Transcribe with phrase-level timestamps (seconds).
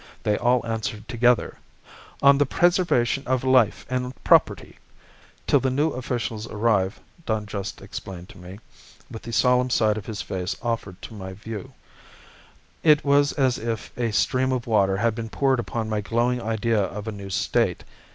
[0.23, 1.59] They all answered together,
[2.23, 4.79] 'On the preservation of life and property.'
[5.45, 8.59] 'Till the new officials arrive,' Don Juste explained to me,
[9.11, 11.73] with the solemn side of his face offered to my view.
[12.81, 16.81] It was as if a stream of water had been poured upon my glowing idea
[16.81, 17.83] of a new State.